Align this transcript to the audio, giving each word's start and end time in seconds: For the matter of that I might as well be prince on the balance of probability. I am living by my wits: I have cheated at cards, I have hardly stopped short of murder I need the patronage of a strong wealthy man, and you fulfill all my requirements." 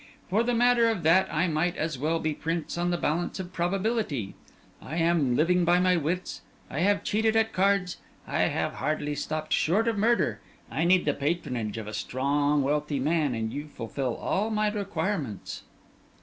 For 0.31 0.41
the 0.41 0.55
matter 0.55 0.89
of 0.89 1.03
that 1.03 1.31
I 1.31 1.47
might 1.47 1.77
as 1.77 1.95
well 1.95 2.17
be 2.17 2.33
prince 2.33 2.75
on 2.75 2.89
the 2.89 2.97
balance 2.97 3.39
of 3.39 3.53
probability. 3.53 4.33
I 4.81 4.97
am 4.97 5.35
living 5.35 5.63
by 5.63 5.79
my 5.79 5.95
wits: 5.95 6.41
I 6.71 6.79
have 6.79 7.03
cheated 7.03 7.35
at 7.35 7.53
cards, 7.53 7.97
I 8.25 8.39
have 8.45 8.73
hardly 8.73 9.13
stopped 9.13 9.53
short 9.53 9.87
of 9.87 9.99
murder 9.99 10.41
I 10.71 10.85
need 10.85 11.05
the 11.05 11.13
patronage 11.13 11.77
of 11.77 11.85
a 11.85 11.93
strong 11.93 12.63
wealthy 12.63 12.97
man, 12.99 13.35
and 13.35 13.53
you 13.53 13.67
fulfill 13.67 14.15
all 14.15 14.49
my 14.49 14.69
requirements." 14.71 15.65